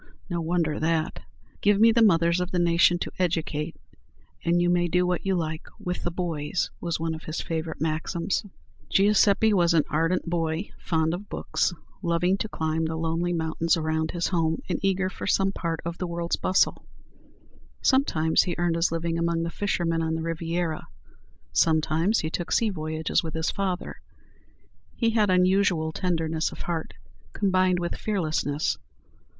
[0.31, 1.19] No wonder that,
[1.61, 3.75] "Give me the mothers of the nation to educate,
[4.43, 7.79] and you may do what you like with the boys," was one of his favorite
[7.79, 8.41] maxims.
[8.41, 12.95] [Illustration: GIUSEPPE GARIBALDI.] Giuseppe was an ardent boy, fond of books, loving to climb the
[12.97, 16.83] lonely mountains around his home, and eager for some part of the world's bustle.
[17.83, 20.87] Sometimes he earned his living among the fishermen on the Riviera;
[21.53, 23.97] sometimes he took sea voyages with his father.
[24.95, 26.95] He had unusual tenderness of heart,
[27.33, 28.79] combined with fearlessness.